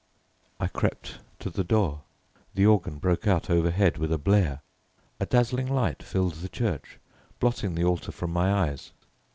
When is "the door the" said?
1.51-2.65